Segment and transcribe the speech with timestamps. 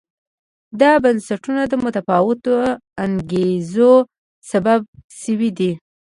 [0.81, 2.53] دا بنسټونه د متفاوتو
[3.03, 3.91] انګېزو
[4.51, 4.81] سبب
[5.21, 5.71] شوي دي.